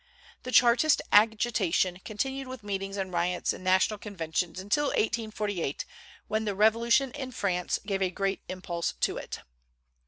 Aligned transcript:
The 0.41 0.51
Chartist 0.51 1.03
agitation 1.11 1.99
continued 2.03 2.47
with 2.47 2.63
meetings 2.63 2.97
and 2.97 3.13
riots 3.13 3.53
and 3.53 3.63
national 3.63 3.99
conventions 3.99 4.59
until 4.59 4.85
1848, 4.85 5.85
when 6.27 6.43
the 6.43 6.55
Revolution 6.55 7.11
in 7.11 7.29
France 7.31 7.77
gave 7.85 8.01
a 8.01 8.09
great 8.09 8.41
impulse 8.49 8.93
to 9.01 9.17
it. 9.17 9.41